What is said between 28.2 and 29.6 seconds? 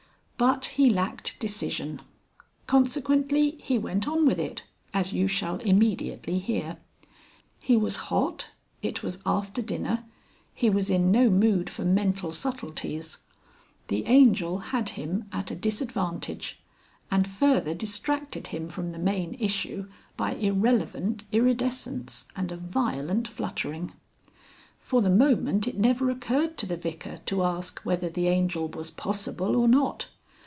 Angel was possible